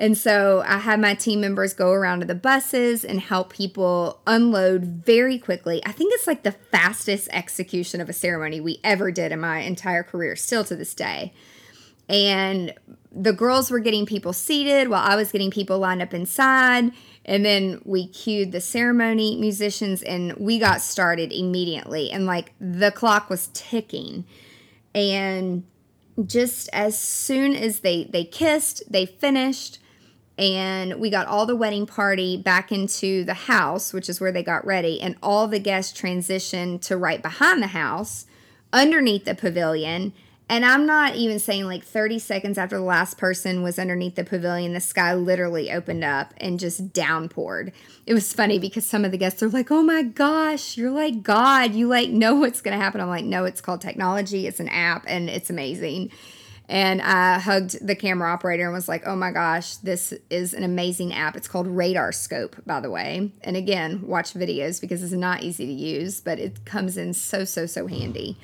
And 0.00 0.16
so 0.16 0.64
I 0.66 0.78
had 0.78 0.98
my 0.98 1.12
team 1.12 1.42
members 1.42 1.74
go 1.74 1.92
around 1.92 2.20
to 2.20 2.26
the 2.26 2.34
buses 2.34 3.04
and 3.04 3.20
help 3.20 3.52
people 3.52 4.22
unload 4.26 4.82
very 4.82 5.38
quickly. 5.38 5.82
I 5.84 5.92
think 5.92 6.14
it's 6.14 6.26
like 6.26 6.42
the 6.42 6.52
fastest 6.52 7.28
execution 7.32 8.00
of 8.00 8.08
a 8.08 8.14
ceremony 8.14 8.62
we 8.62 8.80
ever 8.82 9.12
did 9.12 9.30
in 9.30 9.40
my 9.40 9.58
entire 9.58 10.02
career, 10.02 10.36
still 10.36 10.64
to 10.64 10.74
this 10.74 10.94
day. 10.94 11.34
And 12.08 12.72
the 13.12 13.34
girls 13.34 13.70
were 13.70 13.78
getting 13.78 14.06
people 14.06 14.32
seated 14.32 14.88
while 14.88 15.06
I 15.06 15.16
was 15.16 15.30
getting 15.30 15.50
people 15.50 15.78
lined 15.78 16.00
up 16.00 16.14
inside. 16.14 16.92
And 17.26 17.44
then 17.44 17.82
we 17.84 18.08
cued 18.08 18.52
the 18.52 18.60
ceremony 18.62 19.36
musicians 19.36 20.02
and 20.02 20.32
we 20.38 20.58
got 20.58 20.80
started 20.80 21.30
immediately. 21.30 22.10
And 22.10 22.24
like 22.24 22.54
the 22.58 22.90
clock 22.90 23.28
was 23.28 23.50
ticking. 23.52 24.24
And 24.94 25.64
just 26.24 26.70
as 26.72 26.98
soon 26.98 27.54
as 27.54 27.80
they 27.80 28.04
they 28.04 28.24
kissed, 28.24 28.82
they 28.90 29.04
finished 29.04 29.78
and 30.40 30.94
we 30.94 31.10
got 31.10 31.28
all 31.28 31.46
the 31.46 31.54
wedding 31.54 31.86
party 31.86 32.36
back 32.36 32.72
into 32.72 33.22
the 33.24 33.34
house, 33.34 33.92
which 33.92 34.08
is 34.08 34.20
where 34.20 34.32
they 34.32 34.42
got 34.42 34.66
ready, 34.66 35.00
and 35.00 35.16
all 35.22 35.46
the 35.46 35.60
guests 35.60 35.98
transitioned 35.98 36.80
to 36.82 36.96
right 36.96 37.22
behind 37.22 37.62
the 37.62 37.68
house 37.68 38.26
underneath 38.72 39.24
the 39.26 39.34
pavilion 39.34 40.12
and 40.50 40.64
I'm 40.64 40.84
not 40.84 41.14
even 41.14 41.38
saying 41.38 41.66
like 41.66 41.84
30 41.84 42.18
seconds 42.18 42.58
after 42.58 42.76
the 42.76 42.82
last 42.82 43.16
person 43.16 43.62
was 43.62 43.78
underneath 43.78 44.16
the 44.16 44.24
pavilion, 44.24 44.72
the 44.72 44.80
sky 44.80 45.14
literally 45.14 45.70
opened 45.70 46.02
up 46.02 46.34
and 46.38 46.58
just 46.58 46.92
downpoured. 46.92 47.72
It 48.04 48.14
was 48.14 48.32
funny 48.32 48.58
because 48.58 48.84
some 48.84 49.04
of 49.04 49.12
the 49.12 49.16
guests 49.16 49.44
are 49.44 49.48
like, 49.48 49.70
oh 49.70 49.84
my 49.84 50.02
gosh, 50.02 50.76
you're 50.76 50.90
like 50.90 51.22
God. 51.22 51.72
You 51.72 51.86
like 51.86 52.10
know 52.10 52.34
what's 52.34 52.60
to 52.62 52.72
happen. 52.72 53.00
I'm 53.00 53.06
like, 53.06 53.24
no, 53.24 53.44
it's 53.44 53.60
called 53.60 53.80
technology. 53.80 54.48
It's 54.48 54.58
an 54.58 54.68
app 54.68 55.04
and 55.06 55.30
it's 55.30 55.50
amazing. 55.50 56.10
And 56.70 57.02
I 57.02 57.40
hugged 57.40 57.84
the 57.84 57.96
camera 57.96 58.30
operator 58.30 58.62
and 58.62 58.72
was 58.72 58.88
like, 58.88 59.02
oh 59.04 59.16
my 59.16 59.32
gosh, 59.32 59.74
this 59.78 60.14
is 60.30 60.54
an 60.54 60.62
amazing 60.62 61.12
app. 61.12 61.36
It's 61.36 61.48
called 61.48 61.66
RadarScope, 61.66 62.64
by 62.64 62.78
the 62.78 62.88
way. 62.88 63.32
And 63.42 63.56
again, 63.56 64.06
watch 64.06 64.34
videos 64.34 64.80
because 64.80 65.02
it's 65.02 65.12
not 65.12 65.42
easy 65.42 65.66
to 65.66 65.72
use, 65.72 66.20
but 66.20 66.38
it 66.38 66.64
comes 66.64 66.96
in 66.96 67.12
so, 67.12 67.44
so, 67.44 67.66
so 67.66 67.88
handy. 67.88 68.38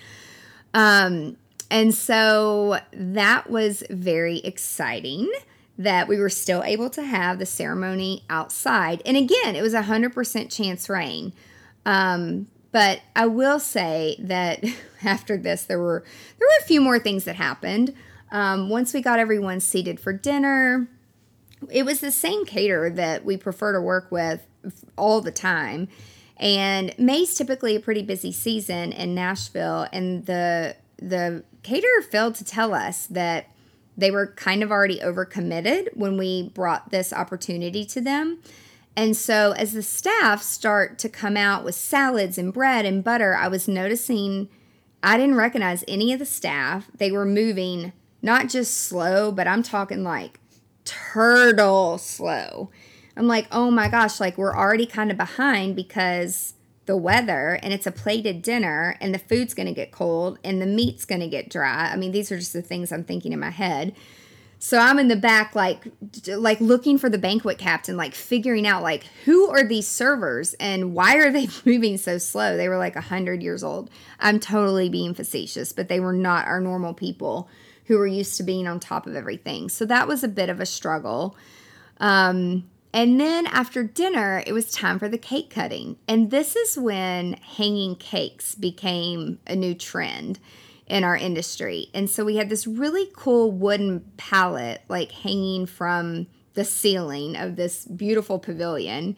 Um, 0.75 1.37
and 1.71 1.95
so 1.95 2.81
that 2.93 3.49
was 3.49 3.85
very 3.91 4.39
exciting 4.39 5.33
that 5.79 6.09
we 6.09 6.19
were 6.19 6.29
still 6.29 6.65
able 6.65 6.91
to 6.91 7.05
have 7.05 7.39
the 7.39 7.47
ceremony 7.47 8.25
outside. 8.29 9.03
And 9.07 9.17
again, 9.17 9.55
it 9.55 9.63
was 9.63 9.73
a 9.73 9.83
100% 9.83 10.53
chance 10.53 10.89
rain. 10.89 11.33
Um, 11.85 12.49
but 12.73 13.03
I 13.15 13.27
will 13.27 13.61
say 13.61 14.17
that 14.19 14.65
after 15.05 15.37
this, 15.37 15.63
there 15.63 15.79
were 15.79 16.05
there 16.41 16.49
were 16.49 16.65
a 16.65 16.67
few 16.67 16.81
more 16.81 16.99
things 16.99 17.23
that 17.23 17.37
happened. 17.37 17.95
Um, 18.31 18.69
once 18.69 18.93
we 18.93 19.01
got 19.01 19.19
everyone 19.19 19.61
seated 19.61 20.01
for 20.01 20.13
dinner, 20.13 20.89
it 21.71 21.85
was 21.85 22.01
the 22.01 22.11
same 22.11 22.45
caterer 22.45 22.91
that 22.91 23.25
we 23.25 23.37
prefer 23.37 23.73
to 23.73 23.81
work 23.81 24.11
with 24.11 24.47
all 24.97 25.21
the 25.21 25.33
time. 25.33 25.89
And 26.37 26.95
May's 26.99 27.35
typically 27.35 27.77
a 27.77 27.81
pretty 27.81 28.03
busy 28.03 28.33
season 28.33 28.93
in 28.93 29.15
Nashville, 29.15 29.87
and 29.93 30.27
the 30.27 30.77
the 30.99 31.45
caterer 31.63 32.03
failed 32.11 32.35
to 32.37 32.45
tell 32.45 32.75
us 32.75 33.07
that 33.07 33.49
they 33.97 34.11
were 34.11 34.29
kind 34.29 34.63
of 34.63 34.71
already 34.71 34.99
overcommitted 35.01 35.97
when 35.97 36.19
we 36.19 36.51
brought 36.51 36.91
this 36.91 37.13
opportunity 37.13 37.85
to 37.87 38.01
them. 38.01 38.41
And 38.95 39.17
so, 39.17 39.53
as 39.53 39.73
the 39.73 39.83
staff 39.83 40.43
start 40.43 40.99
to 41.01 41.09
come 41.09 41.37
out 41.37 41.65
with 41.65 41.75
salads 41.75 42.39
and 42.39 42.53
bread 42.53 42.85
and 42.85 43.05
butter, 43.05 43.35
I 43.35 43.49
was 43.49 43.69
noticing 43.69 44.49
I 45.03 45.17
didn't 45.17 45.37
recognize 45.37 45.85
any 45.87 46.13
of 46.13 46.19
the 46.19 46.27
staff. 46.27 46.91
They 46.97 47.11
were 47.11 47.27
moving 47.27 47.93
not 48.27 48.49
just 48.49 48.77
slow, 48.77 49.33
but 49.33 49.49
I'm 49.49 49.63
talking 49.63 50.03
like 50.03 50.41
turtle 50.85 51.97
slow. 51.97 52.71
I'm 53.17 53.27
like, 53.27 53.47
oh 53.51 53.71
my 53.71 53.89
gosh, 53.89 54.21
like 54.21 54.37
we're 54.37 54.55
already 54.55 54.85
kind 54.85 55.11
of 55.11 55.17
behind 55.17 55.77
because 55.77 56.53
the 56.85 56.97
weather 56.97 57.59
and 57.63 57.73
it's 57.73 57.87
a 57.87 57.93
plated 57.93 58.43
dinner 58.43 58.97
and 59.01 59.15
the 59.15 59.19
food's 59.19 59.55
going 59.55 59.67
to 59.67 59.73
get 59.73 59.93
cold 59.93 60.39
and 60.45 60.61
the 60.61 60.67
meat's 60.67 61.05
going 61.05 61.21
to 61.21 61.29
get 61.29 61.49
dry. 61.49 61.91
I 61.91 61.97
mean, 61.97 62.13
these 62.13 62.31
are 62.31 62.37
just 62.37 62.53
the 62.53 62.63
things 62.63 62.93
I'm 62.93 63.05
thinking 63.05 63.33
in 63.33 63.41
my 63.41 63.51
head. 63.51 63.95
So 64.59 64.79
I'm 64.79 64.99
in 64.99 65.09
the 65.09 65.17
back 65.17 65.55
like 65.55 65.85
like 66.27 66.61
looking 66.61 66.99
for 66.99 67.11
the 67.11 67.19
banquet 67.19 67.59
captain 67.59 67.97
like 67.97 68.15
figuring 68.15 68.67
out 68.67 68.83
like 68.83 69.05
who 69.25 69.49
are 69.51 69.63
these 69.63 69.87
servers 69.87 70.55
and 70.55 70.95
why 70.95 71.17
are 71.17 71.31
they 71.31 71.49
moving 71.65 71.97
so 71.97 72.19
slow? 72.19 72.57
They 72.57 72.69
were 72.69 72.79
like 72.79 72.95
100 72.95 73.43
years 73.43 73.63
old. 73.63 73.91
I'm 74.19 74.41
totally 74.41 74.89
being 74.89 75.15
facetious, 75.15 75.73
but 75.73 75.89
they 75.89 76.01
were 76.01 76.13
not 76.13 76.47
our 76.47 76.61
normal 76.61 76.95
people 76.95 77.49
who 77.87 77.99
were 77.99 78.07
used 78.07 78.37
to 78.37 78.43
being 78.43 78.67
on 78.67 78.81
top 78.81 79.07
of 79.07 79.17
everything. 79.17 79.69
So 79.69 79.85
that 79.87 80.09
was 80.09 80.25
a 80.25 80.29
bit 80.29 80.49
of 80.49 80.61
a 80.61 80.67
struggle. 80.67 81.37
Um 81.99 82.69
and 82.93 83.21
then 83.21 83.47
after 83.49 83.83
dinner, 83.83 84.43
it 84.47 84.55
was 84.55 84.73
time 84.73 84.99
for 84.99 85.07
the 85.07 85.19
cake 85.19 85.51
cutting. 85.51 85.99
And 86.09 86.31
this 86.31 86.57
is 86.57 86.79
when 86.79 87.35
hanging 87.35 87.97
cakes 87.97 88.55
became 88.55 89.39
a 89.47 89.55
new 89.55 89.75
trend 89.75 90.39
in 90.87 91.05
our 91.05 91.17
industry. 91.17 91.89
And 91.93 92.09
so 92.09 92.25
we 92.25 92.37
had 92.37 92.49
this 92.49 92.67
really 92.67 93.11
cool 93.15 93.51
wooden 93.51 94.01
pallet 94.17 94.83
like 94.89 95.13
hanging 95.13 95.67
from 95.67 96.27
the 96.55 96.65
ceiling 96.65 97.37
of 97.37 97.57
this 97.57 97.85
beautiful 97.85 98.39
pavilion. 98.39 99.17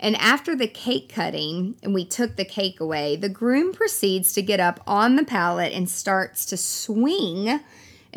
And 0.00 0.16
after 0.16 0.54
the 0.54 0.68
cake 0.68 1.12
cutting 1.12 1.76
and 1.82 1.92
we 1.92 2.04
took 2.04 2.36
the 2.36 2.44
cake 2.44 2.80
away, 2.80 3.16
the 3.16 3.28
groom 3.28 3.72
proceeds 3.72 4.32
to 4.34 4.42
get 4.42 4.60
up 4.60 4.80
on 4.86 5.16
the 5.16 5.24
pallet 5.24 5.72
and 5.72 5.90
starts 5.90 6.46
to 6.46 6.56
swing. 6.56 7.60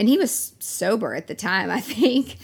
And 0.01 0.09
he 0.09 0.17
was 0.17 0.53
sober 0.57 1.13
at 1.13 1.27
the 1.27 1.35
time, 1.35 1.69
I 1.69 1.79
think 1.79 2.37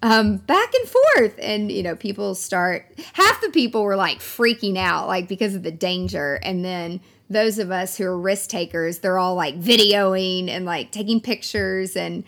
um, 0.00 0.36
back 0.36 0.72
and 0.72 0.88
forth. 0.88 1.34
And, 1.40 1.72
you 1.72 1.82
know, 1.82 1.96
people 1.96 2.36
start, 2.36 2.86
half 3.14 3.40
the 3.40 3.50
people 3.50 3.82
were 3.82 3.96
like 3.96 4.20
freaking 4.20 4.78
out, 4.78 5.08
like 5.08 5.26
because 5.26 5.56
of 5.56 5.64
the 5.64 5.72
danger. 5.72 6.38
And 6.40 6.64
then 6.64 7.00
those 7.28 7.58
of 7.58 7.72
us 7.72 7.96
who 7.96 8.04
are 8.04 8.16
risk 8.16 8.48
takers, 8.48 9.00
they're 9.00 9.18
all 9.18 9.34
like 9.34 9.60
videoing 9.60 10.48
and 10.48 10.64
like 10.64 10.92
taking 10.92 11.20
pictures. 11.20 11.96
And, 11.96 12.22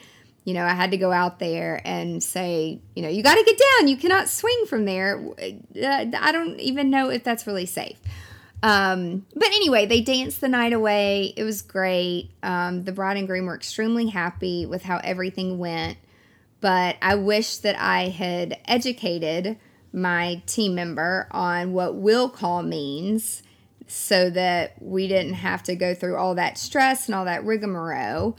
you 0.45 0.53
know, 0.53 0.65
I 0.65 0.75
had 0.75 0.91
to 0.91 0.97
go 0.97 1.13
out 1.13 1.39
there 1.39 1.81
and 1.85 2.21
say, 2.21 2.81
you 2.97 3.03
know, 3.05 3.09
you 3.09 3.23
got 3.23 3.37
to 3.37 3.45
get 3.45 3.61
down. 3.79 3.87
You 3.87 3.97
cannot 3.97 4.29
swing 4.29 4.67
from 4.67 4.85
there. 4.85 5.25
Uh, 5.81 6.07
I 6.19 6.33
don't 6.33 6.59
even 6.59 6.91
know 6.91 7.09
if 7.09 7.23
that's 7.23 7.47
really 7.47 7.67
safe. 7.67 7.99
Um, 8.63 9.27
but 9.35 9.49
anyway, 9.49 9.87
they 9.87 10.01
danced 10.01 10.41
the 10.41 10.49
night 10.49 10.73
away. 10.73 11.35
It 11.37 11.43
was 11.43 11.63
great. 11.63 12.31
Um, 12.43 12.85
the 12.85 12.93
bride 12.93 13.17
and 13.17 13.27
groom 13.27 13.47
were 13.47 13.57
extremely 13.57 14.09
happy 14.09 14.67
with 14.67 14.83
how 14.85 15.01
everything 15.03 15.59
went 15.59 15.99
but 16.63 16.97
I 17.03 17.17
wish 17.17 17.57
that 17.59 17.79
I 17.79 18.09
had 18.09 18.59
educated 18.67 19.59
my 19.93 20.41
team 20.47 20.77
member 20.77 21.29
on 21.33 21.75
what 21.75 21.97
will 21.97 22.31
call 22.31 22.63
means 22.63 23.43
so 23.89 24.31
that 24.31 24.81
we 24.81 25.09
didn't 25.09 25.35
have 25.35 25.65
to 25.65 25.75
go 25.75 25.93
through 25.93 26.17
all 26.17 26.37
that 26.37 26.57
stress 26.57 27.07
and 27.07 27.17
all 27.17 27.25
that 27.25 27.45
rigmarole. 27.45 28.39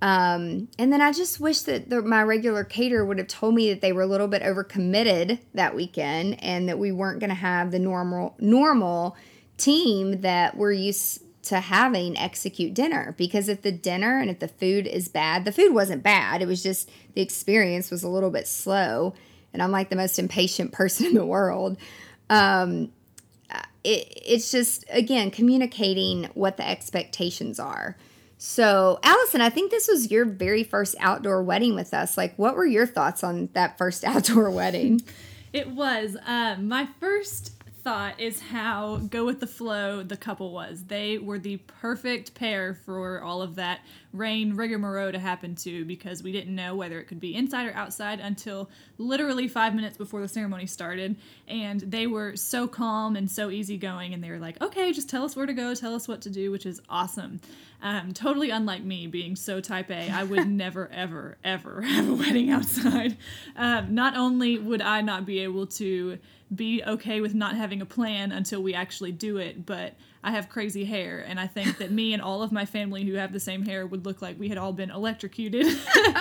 Um, 0.00 0.68
and 0.78 0.92
then 0.92 1.02
I 1.02 1.10
just 1.10 1.40
wish 1.40 1.62
that 1.62 1.90
the, 1.90 2.00
my 2.00 2.22
regular 2.22 2.62
caterer 2.62 3.04
would 3.04 3.18
have 3.18 3.26
told 3.26 3.56
me 3.56 3.70
that 3.70 3.80
they 3.80 3.92
were 3.92 4.02
a 4.02 4.06
little 4.06 4.28
bit 4.28 4.42
overcommitted 4.42 5.40
that 5.54 5.74
weekend 5.74 6.42
and 6.42 6.68
that 6.68 6.78
we 6.78 6.92
weren't 6.92 7.18
going 7.18 7.30
to 7.30 7.34
have 7.34 7.72
the 7.72 7.78
normal 7.80 8.36
normal 8.38 9.16
team 9.56 10.20
that 10.22 10.56
we're 10.56 10.72
used 10.72 11.22
to 11.44 11.60
having 11.60 12.16
execute 12.16 12.72
dinner 12.72 13.14
because 13.18 13.48
if 13.48 13.62
the 13.62 13.72
dinner 13.72 14.18
and 14.18 14.30
if 14.30 14.38
the 14.38 14.48
food 14.48 14.86
is 14.86 15.08
bad, 15.08 15.44
the 15.44 15.52
food 15.52 15.74
wasn't 15.74 16.02
bad. 16.02 16.40
It 16.40 16.48
was 16.48 16.62
just 16.62 16.90
the 17.14 17.20
experience 17.20 17.90
was 17.90 18.02
a 18.02 18.08
little 18.08 18.30
bit 18.30 18.48
slow. 18.48 19.14
And 19.52 19.62
I'm 19.62 19.70
like 19.70 19.90
the 19.90 19.96
most 19.96 20.18
impatient 20.18 20.72
person 20.80 21.06
in 21.06 21.14
the 21.14 21.26
world. 21.26 21.76
Um, 22.30 22.90
it, 23.84 24.12
it's 24.24 24.50
just, 24.50 24.84
again, 24.88 25.30
communicating 25.30 26.24
what 26.34 26.56
the 26.56 26.68
expectations 26.68 27.60
are. 27.60 27.96
So, 28.38 28.98
Allison, 29.02 29.40
I 29.40 29.50
think 29.50 29.70
this 29.70 29.88
was 29.88 30.10
your 30.10 30.24
very 30.24 30.64
first 30.64 30.96
outdoor 30.98 31.42
wedding 31.42 31.74
with 31.74 31.94
us. 31.94 32.16
Like, 32.16 32.36
what 32.36 32.56
were 32.56 32.66
your 32.66 32.86
thoughts 32.86 33.22
on 33.22 33.50
that 33.52 33.78
first 33.78 34.04
outdoor 34.04 34.50
wedding? 34.50 35.02
It 35.52 35.68
was 35.68 36.16
uh, 36.26 36.56
my 36.58 36.88
first 36.98 37.53
thought 37.84 38.18
is 38.18 38.40
how 38.40 38.96
go 39.10 39.26
with 39.26 39.40
the 39.40 39.46
flow 39.46 40.02
the 40.02 40.16
couple 40.16 40.50
was. 40.52 40.84
They 40.84 41.18
were 41.18 41.38
the 41.38 41.58
perfect 41.58 42.34
pair 42.34 42.74
for 42.74 43.22
all 43.22 43.42
of 43.42 43.56
that 43.56 43.80
rain 44.14 44.54
rigmarole 44.54 45.12
to 45.12 45.18
happen 45.18 45.54
to 45.56 45.84
because 45.84 46.22
we 46.22 46.32
didn't 46.32 46.54
know 46.54 46.74
whether 46.74 46.98
it 46.98 47.04
could 47.04 47.20
be 47.20 47.34
inside 47.34 47.66
or 47.66 47.74
outside 47.74 48.20
until 48.20 48.70
literally 48.96 49.48
five 49.48 49.74
minutes 49.74 49.98
before 49.98 50.22
the 50.22 50.28
ceremony 50.28 50.66
started. 50.66 51.16
And 51.46 51.80
they 51.80 52.06
were 52.06 52.36
so 52.36 52.66
calm 52.66 53.16
and 53.16 53.30
so 53.30 53.50
easygoing, 53.50 54.14
and 54.14 54.24
they 54.24 54.30
were 54.30 54.38
like, 54.38 54.62
okay, 54.62 54.90
just 54.92 55.10
tell 55.10 55.24
us 55.24 55.36
where 55.36 55.46
to 55.46 55.52
go, 55.52 55.74
tell 55.74 55.94
us 55.94 56.08
what 56.08 56.22
to 56.22 56.30
do, 56.30 56.50
which 56.50 56.64
is 56.64 56.80
awesome. 56.88 57.40
Um, 57.82 58.14
totally 58.14 58.48
unlike 58.48 58.82
me 58.82 59.06
being 59.08 59.36
so 59.36 59.60
type 59.60 59.90
A. 59.90 60.08
I 60.10 60.24
would 60.24 60.48
never, 60.48 60.88
ever, 60.90 61.36
ever 61.44 61.82
have 61.82 62.08
a 62.08 62.14
wedding 62.14 62.48
outside. 62.50 63.18
Um, 63.56 63.94
not 63.94 64.16
only 64.16 64.58
would 64.58 64.80
I 64.80 65.02
not 65.02 65.26
be 65.26 65.40
able 65.40 65.66
to 65.66 66.18
be 66.54 66.82
okay 66.84 67.20
with 67.20 67.34
not 67.34 67.56
having 67.56 67.80
a 67.80 67.86
plan 67.86 68.32
until 68.32 68.62
we 68.62 68.74
actually 68.74 69.12
do 69.12 69.36
it. 69.38 69.64
But 69.64 69.94
I 70.22 70.30
have 70.30 70.48
crazy 70.48 70.86
hair, 70.86 71.22
and 71.26 71.38
I 71.38 71.46
think 71.46 71.76
that 71.78 71.90
me 71.90 72.14
and 72.14 72.22
all 72.22 72.42
of 72.42 72.50
my 72.50 72.64
family 72.64 73.04
who 73.04 73.14
have 73.14 73.32
the 73.32 73.40
same 73.40 73.64
hair 73.64 73.86
would 73.86 74.06
look 74.06 74.22
like 74.22 74.38
we 74.38 74.48
had 74.48 74.56
all 74.56 74.72
been 74.72 74.90
electrocuted. 74.90 75.66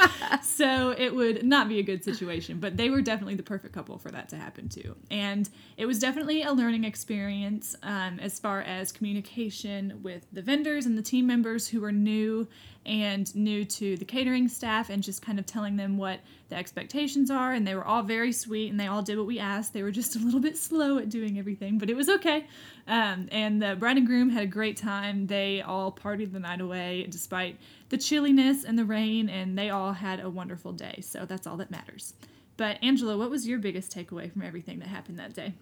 so 0.43 0.93
it 0.97 1.15
would 1.15 1.45
not 1.45 1.69
be 1.69 1.79
a 1.79 1.83
good 1.83 2.03
situation. 2.03 2.59
But 2.59 2.75
they 2.75 2.89
were 2.89 3.01
definitely 3.01 3.35
the 3.35 3.43
perfect 3.43 3.73
couple 3.73 3.97
for 3.97 4.11
that 4.11 4.27
to 4.29 4.35
happen 4.35 4.67
to. 4.69 4.95
And 5.09 5.49
it 5.77 5.85
was 5.85 5.99
definitely 5.99 6.43
a 6.43 6.51
learning 6.51 6.83
experience 6.83 7.75
um, 7.81 8.19
as 8.19 8.39
far 8.39 8.61
as 8.61 8.91
communication 8.91 10.01
with 10.03 10.25
the 10.33 10.41
vendors 10.41 10.85
and 10.85 10.97
the 10.97 11.01
team 11.01 11.25
members 11.25 11.69
who 11.69 11.79
were 11.79 11.93
new 11.93 12.47
and 12.85 13.33
new 13.35 13.63
to 13.63 13.95
the 13.97 14.05
catering 14.05 14.47
staff 14.47 14.89
and 14.89 15.01
just 15.01 15.21
kind 15.21 15.39
of 15.39 15.45
telling 15.45 15.77
them 15.77 15.97
what 15.97 16.19
the 16.49 16.55
expectations 16.55 17.31
are. 17.31 17.53
And 17.53 17.65
they 17.65 17.75
were 17.75 17.85
all 17.85 18.03
very 18.03 18.31
sweet 18.31 18.69
and 18.71 18.79
they 18.79 18.87
all 18.87 19.01
did 19.01 19.17
what 19.17 19.27
we 19.27 19.39
asked. 19.39 19.73
They 19.73 19.83
were 19.83 19.91
just 19.91 20.15
a 20.15 20.19
little 20.19 20.39
bit 20.39 20.57
slow 20.57 20.97
at 20.97 21.09
doing 21.09 21.39
everything, 21.39 21.77
but 21.77 21.89
it 21.89 21.95
was 21.95 22.09
okay. 22.09 22.47
Um, 22.87 23.29
and 23.31 23.61
the 23.61 23.75
bride 23.75 23.97
and 23.97 24.05
groom 24.05 24.29
had 24.29 24.43
a 24.43 24.47
great 24.47 24.77
time. 24.77 25.27
They 25.27 25.61
all 25.61 25.91
partied 25.91 26.33
the 26.33 26.39
night 26.39 26.61
away 26.61 27.07
despite 27.09 27.57
the 27.89 27.97
chilliness 27.97 28.63
and 28.63 28.77
the 28.77 28.85
rain, 28.85 29.29
and 29.29 29.57
they 29.57 29.69
all 29.69 29.93
had 29.93 30.19
a 30.19 30.29
wonderful 30.29 30.73
day. 30.73 30.99
So 31.01 31.25
that's 31.25 31.47
all 31.47 31.57
that 31.57 31.71
matters. 31.71 32.13
But 32.57 32.77
Angela, 32.83 33.17
what 33.17 33.29
was 33.29 33.47
your 33.47 33.59
biggest 33.59 33.95
takeaway 33.95 34.31
from 34.31 34.41
everything 34.41 34.79
that 34.79 34.87
happened 34.87 35.19
that 35.19 35.33
day? 35.33 35.53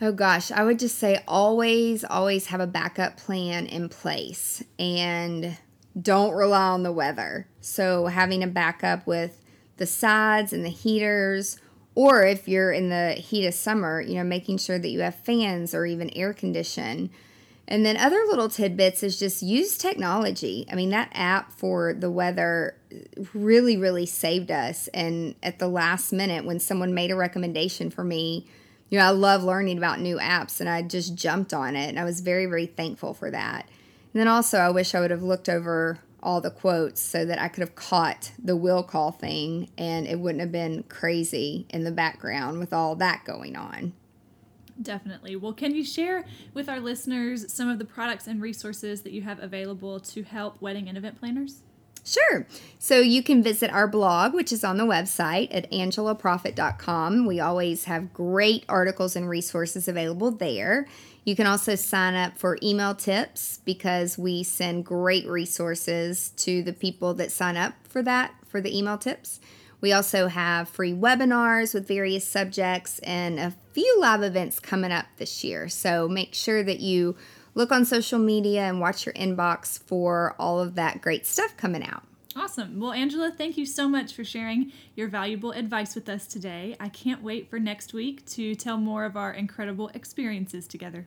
Oh 0.00 0.12
gosh, 0.12 0.50
I 0.50 0.64
would 0.64 0.78
just 0.78 0.98
say 0.98 1.22
always, 1.28 2.04
always 2.04 2.46
have 2.46 2.60
a 2.60 2.66
backup 2.66 3.16
plan 3.16 3.66
in 3.66 3.88
place 3.88 4.62
and 4.78 5.56
don't 6.00 6.34
rely 6.34 6.68
on 6.68 6.82
the 6.82 6.92
weather. 6.92 7.46
So, 7.60 8.06
having 8.06 8.42
a 8.42 8.48
backup 8.48 9.06
with 9.06 9.42
the 9.76 9.86
sides 9.86 10.52
and 10.52 10.64
the 10.64 10.70
heaters, 10.70 11.58
or 11.94 12.24
if 12.24 12.48
you're 12.48 12.72
in 12.72 12.88
the 12.88 13.12
heat 13.12 13.46
of 13.46 13.54
summer, 13.54 14.00
you 14.00 14.14
know, 14.14 14.24
making 14.24 14.58
sure 14.58 14.78
that 14.78 14.88
you 14.88 15.00
have 15.00 15.14
fans 15.14 15.74
or 15.74 15.86
even 15.86 16.10
air 16.10 16.32
condition. 16.32 17.10
And 17.66 17.86
then 17.86 17.96
other 17.96 18.22
little 18.28 18.50
tidbits 18.50 19.02
is 19.02 19.18
just 19.18 19.42
use 19.42 19.78
technology. 19.78 20.66
I 20.70 20.74
mean, 20.74 20.90
that 20.90 21.10
app 21.14 21.50
for 21.52 21.94
the 21.94 22.10
weather 22.10 22.76
really, 23.32 23.76
really 23.76 24.04
saved 24.04 24.50
us. 24.50 24.88
And 24.88 25.34
at 25.42 25.58
the 25.58 25.68
last 25.68 26.12
minute, 26.12 26.44
when 26.44 26.60
someone 26.60 26.92
made 26.92 27.10
a 27.10 27.16
recommendation 27.16 27.88
for 27.88 28.04
me, 28.04 28.46
you 28.90 28.98
know, 28.98 29.06
I 29.06 29.10
love 29.10 29.42
learning 29.42 29.78
about 29.78 30.00
new 30.00 30.18
apps 30.18 30.60
and 30.60 30.68
I 30.68 30.82
just 30.82 31.14
jumped 31.14 31.54
on 31.54 31.74
it. 31.74 31.88
And 31.88 31.98
I 31.98 32.04
was 32.04 32.20
very, 32.20 32.44
very 32.46 32.66
thankful 32.66 33.14
for 33.14 33.30
that. 33.30 33.66
And 34.14 34.20
then 34.20 34.28
also, 34.28 34.58
I 34.58 34.70
wish 34.70 34.94
I 34.94 35.00
would 35.00 35.10
have 35.10 35.24
looked 35.24 35.48
over 35.48 35.98
all 36.22 36.40
the 36.40 36.50
quotes 36.50 37.00
so 37.00 37.24
that 37.24 37.40
I 37.40 37.48
could 37.48 37.60
have 37.60 37.74
caught 37.74 38.30
the 38.42 38.56
will 38.56 38.84
call 38.84 39.10
thing 39.10 39.68
and 39.76 40.06
it 40.06 40.20
wouldn't 40.20 40.40
have 40.40 40.52
been 40.52 40.84
crazy 40.84 41.66
in 41.68 41.84
the 41.84 41.90
background 41.90 42.60
with 42.60 42.72
all 42.72 42.94
that 42.96 43.24
going 43.24 43.56
on. 43.56 43.92
Definitely. 44.80 45.36
Well, 45.36 45.52
can 45.52 45.74
you 45.74 45.84
share 45.84 46.24
with 46.52 46.68
our 46.68 46.80
listeners 46.80 47.52
some 47.52 47.68
of 47.68 47.78
the 47.78 47.84
products 47.84 48.26
and 48.26 48.40
resources 48.40 49.02
that 49.02 49.12
you 49.12 49.22
have 49.22 49.40
available 49.40 50.00
to 50.00 50.22
help 50.22 50.60
wedding 50.62 50.88
and 50.88 50.96
event 50.96 51.18
planners? 51.18 51.62
Sure. 52.04 52.46
So 52.78 53.00
you 53.00 53.22
can 53.22 53.42
visit 53.42 53.72
our 53.72 53.88
blog, 53.88 54.34
which 54.34 54.52
is 54.52 54.62
on 54.62 54.76
the 54.76 54.84
website 54.84 55.48
at 55.50 55.70
angelaproffitt.com. 55.72 57.24
We 57.24 57.40
always 57.40 57.84
have 57.84 58.12
great 58.12 58.64
articles 58.68 59.16
and 59.16 59.28
resources 59.28 59.88
available 59.88 60.30
there. 60.30 60.86
You 61.24 61.34
can 61.34 61.46
also 61.46 61.74
sign 61.74 62.14
up 62.14 62.36
for 62.36 62.58
email 62.62 62.94
tips 62.94 63.60
because 63.64 64.18
we 64.18 64.42
send 64.42 64.84
great 64.84 65.26
resources 65.26 66.30
to 66.36 66.62
the 66.62 66.74
people 66.74 67.14
that 67.14 67.32
sign 67.32 67.56
up 67.56 67.72
for 67.88 68.02
that, 68.02 68.34
for 68.46 68.60
the 68.60 68.76
email 68.76 68.98
tips. 68.98 69.40
We 69.80 69.92
also 69.92 70.28
have 70.28 70.68
free 70.68 70.92
webinars 70.92 71.72
with 71.72 71.88
various 71.88 72.26
subjects 72.26 72.98
and 73.00 73.38
a 73.38 73.54
few 73.72 73.98
live 74.00 74.22
events 74.22 74.58
coming 74.60 74.92
up 74.92 75.06
this 75.16 75.42
year. 75.42 75.68
So 75.70 76.08
make 76.08 76.34
sure 76.34 76.62
that 76.62 76.80
you 76.80 77.16
look 77.54 77.72
on 77.72 77.84
social 77.84 78.18
media 78.18 78.62
and 78.62 78.80
watch 78.80 79.06
your 79.06 79.14
inbox 79.14 79.78
for 79.78 80.34
all 80.38 80.60
of 80.60 80.74
that 80.74 81.00
great 81.00 81.26
stuff 81.26 81.56
coming 81.56 81.84
out. 81.84 82.04
Awesome. 82.36 82.80
Well, 82.80 82.92
Angela, 82.92 83.30
thank 83.30 83.56
you 83.56 83.64
so 83.64 83.88
much 83.88 84.12
for 84.12 84.24
sharing 84.24 84.72
your 84.96 85.06
valuable 85.06 85.52
advice 85.52 85.94
with 85.94 86.08
us 86.08 86.26
today. 86.26 86.76
I 86.80 86.88
can't 86.88 87.22
wait 87.22 87.48
for 87.48 87.60
next 87.60 87.92
week 87.92 88.26
to 88.30 88.56
tell 88.56 88.76
more 88.76 89.04
of 89.04 89.16
our 89.16 89.32
incredible 89.32 89.88
experiences 89.94 90.66
together. 90.66 91.06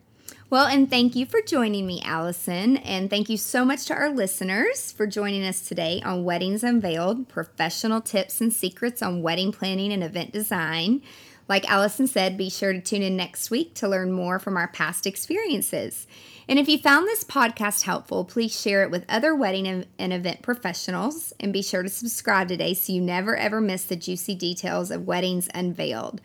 Well, 0.50 0.66
and 0.66 0.88
thank 0.88 1.14
you 1.14 1.26
for 1.26 1.40
joining 1.42 1.86
me, 1.86 2.00
Allison. 2.02 2.78
And 2.78 3.10
thank 3.10 3.28
you 3.28 3.36
so 3.36 3.64
much 3.64 3.84
to 3.86 3.94
our 3.94 4.10
listeners 4.10 4.90
for 4.92 5.06
joining 5.06 5.44
us 5.44 5.66
today 5.68 6.00
on 6.04 6.24
Weddings 6.24 6.64
Unveiled 6.64 7.28
professional 7.28 8.00
tips 8.00 8.40
and 8.40 8.52
secrets 8.52 9.02
on 9.02 9.22
wedding 9.22 9.52
planning 9.52 9.92
and 9.92 10.02
event 10.02 10.32
design. 10.32 11.02
Like 11.48 11.68
Allison 11.70 12.06
said, 12.06 12.36
be 12.36 12.50
sure 12.50 12.74
to 12.74 12.80
tune 12.80 13.02
in 13.02 13.16
next 13.16 13.50
week 13.50 13.74
to 13.76 13.88
learn 13.88 14.12
more 14.12 14.38
from 14.38 14.56
our 14.56 14.68
past 14.68 15.06
experiences. 15.06 16.06
And 16.46 16.58
if 16.58 16.68
you 16.68 16.78
found 16.78 17.06
this 17.06 17.24
podcast 17.24 17.82
helpful, 17.82 18.24
please 18.24 18.58
share 18.58 18.82
it 18.82 18.90
with 18.90 19.04
other 19.08 19.34
wedding 19.34 19.86
and 19.98 20.12
event 20.12 20.42
professionals. 20.42 21.32
And 21.40 21.52
be 21.52 21.62
sure 21.62 21.82
to 21.82 21.88
subscribe 21.88 22.48
today 22.48 22.74
so 22.74 22.92
you 22.92 23.00
never 23.00 23.34
ever 23.36 23.60
miss 23.60 23.84
the 23.84 23.96
juicy 23.96 24.34
details 24.34 24.90
of 24.90 25.06
Weddings 25.06 25.48
Unveiled. 25.54 26.20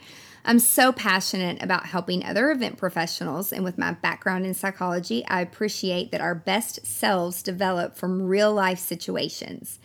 I'm 0.45 0.60
so 0.60 0.91
passionate 0.91 1.63
about 1.63 1.86
helping 1.86 2.26
other 2.26 2.52
event 2.52 2.78
professionals, 2.78 3.54
and 3.54 3.63
with 3.63 3.78
my 3.78 3.93
background 3.93 4.45
in 4.45 4.54
psychology, 4.54 5.26
I 5.26 5.39
appreciate 5.39 6.12
that 6.12 6.19
our 6.19 6.36
best 6.36 6.86
selves 6.86 7.41
develop 7.41 7.95
from 7.95 8.24
real 8.24 8.54
life 8.54 8.80
situations. 8.80 9.80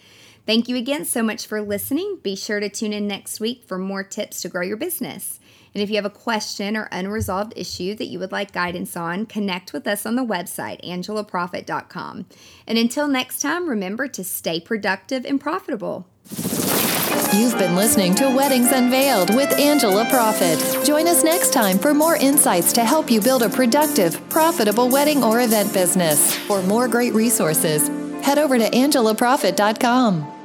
Thank 0.48 0.66
you 0.66 0.76
again 0.76 1.04
so 1.04 1.22
much 1.22 1.46
for 1.46 1.60
listening. 1.60 2.20
Be 2.22 2.34
sure 2.34 2.58
to 2.58 2.70
tune 2.70 2.94
in 2.94 3.06
next 3.06 3.38
week 3.38 3.64
for 3.66 3.76
more 3.76 4.02
tips 4.02 4.40
to 4.40 4.48
grow 4.48 4.62
your 4.62 4.78
business. 4.78 5.38
And 5.74 5.82
if 5.82 5.90
you 5.90 5.96
have 5.96 6.06
a 6.06 6.10
question 6.10 6.74
or 6.74 6.88
unresolved 6.90 7.52
issue 7.54 7.94
that 7.96 8.06
you 8.06 8.18
would 8.18 8.32
like 8.32 8.52
guidance 8.52 8.96
on, 8.96 9.26
connect 9.26 9.74
with 9.74 9.86
us 9.86 10.06
on 10.06 10.16
the 10.16 10.24
website, 10.24 10.82
angelaproffitt.com. 10.82 12.24
And 12.66 12.78
until 12.78 13.08
next 13.08 13.40
time, 13.40 13.68
remember 13.68 14.08
to 14.08 14.24
stay 14.24 14.58
productive 14.58 15.26
and 15.26 15.38
profitable. 15.38 16.06
You've 17.34 17.58
been 17.58 17.76
listening 17.76 18.14
to 18.14 18.34
Weddings 18.34 18.72
Unveiled 18.72 19.34
with 19.34 19.52
Angela 19.58 20.06
Proffitt. 20.06 20.82
Join 20.86 21.08
us 21.08 21.22
next 21.22 21.52
time 21.52 21.78
for 21.78 21.92
more 21.92 22.16
insights 22.16 22.72
to 22.72 22.86
help 22.86 23.10
you 23.10 23.20
build 23.20 23.42
a 23.42 23.50
productive, 23.50 24.26
profitable 24.30 24.88
wedding 24.88 25.22
or 25.22 25.42
event 25.42 25.74
business. 25.74 26.34
For 26.46 26.62
more 26.62 26.88
great 26.88 27.12
resources, 27.12 27.88
head 28.24 28.38
over 28.38 28.56
to 28.56 28.70
angelaproffitt.com. 28.70 30.37